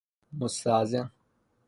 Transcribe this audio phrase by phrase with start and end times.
[0.33, 1.09] مستعظم